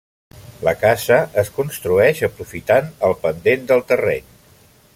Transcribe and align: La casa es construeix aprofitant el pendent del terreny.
La 0.67 0.71
casa 0.83 1.17
es 1.41 1.51
construeix 1.57 2.21
aprofitant 2.29 2.89
el 3.09 3.15
pendent 3.27 3.69
del 3.73 3.85
terreny. 3.93 4.33